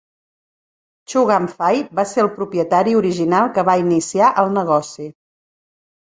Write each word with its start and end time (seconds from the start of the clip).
Chu 1.11 1.21
Gam 1.31 1.43
Fai 1.57 1.83
va 1.99 2.05
ser 2.11 2.23
el 2.23 2.29
propietari 2.37 2.95
original 3.01 3.51
que 3.57 3.65
va 3.67 3.75
iniciar 3.83 4.31
el 4.45 4.49
negoci. 4.57 5.07